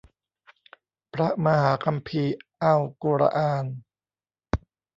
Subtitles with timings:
[1.13, 3.65] พระมหาคัมภีร์อัลกุรอาน